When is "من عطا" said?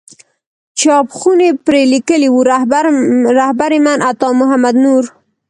3.85-4.29